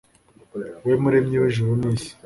We 0.85 0.93
Muremyi 1.03 1.35
w’ijuru 1.41 1.71
n’isi 1.79 2.11